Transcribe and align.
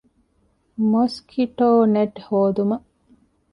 މޮސްކިޓޯނެޓް 0.91 2.17
ހޯދުމަށް 2.27 2.85